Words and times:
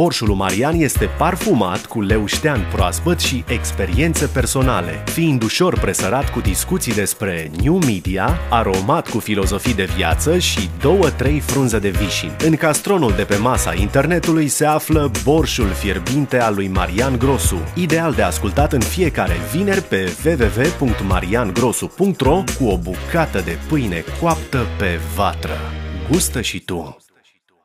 Borșul 0.00 0.26
lui 0.26 0.36
Marian 0.36 0.74
este 0.74 1.08
parfumat 1.18 1.86
cu 1.86 2.00
leuștean 2.00 2.66
proaspăt 2.72 3.20
și 3.20 3.44
experiențe 3.48 4.26
personale, 4.26 5.04
fiind 5.06 5.42
ușor 5.42 5.78
presărat 5.78 6.30
cu 6.30 6.40
discuții 6.40 6.94
despre 6.94 7.50
new 7.62 7.78
media, 7.78 8.38
aromat 8.50 9.08
cu 9.08 9.18
filozofii 9.18 9.74
de 9.74 9.88
viață 9.96 10.38
și 10.38 10.70
două-trei 10.80 11.40
frunze 11.40 11.78
de 11.78 11.88
vișin. 11.88 12.36
În 12.44 12.56
castronul 12.56 13.12
de 13.16 13.22
pe 13.22 13.36
masa 13.36 13.74
internetului 13.74 14.48
se 14.48 14.64
află 14.64 15.10
Borșul 15.24 15.68
fierbinte 15.68 16.38
al 16.38 16.54
lui 16.54 16.68
Marian 16.68 17.18
Grosu, 17.18 17.58
ideal 17.74 18.12
de 18.12 18.22
ascultat 18.22 18.72
în 18.72 18.80
fiecare 18.80 19.36
vineri 19.52 19.82
pe 19.82 20.16
www.mariangrosu.ro 20.24 22.42
cu 22.58 22.66
o 22.66 22.78
bucată 22.78 23.40
de 23.44 23.58
pâine 23.68 24.04
coaptă 24.20 24.66
pe 24.78 25.00
vatră. 25.14 25.56
Gustă 26.10 26.40
și 26.40 26.60
tu! 26.60 26.96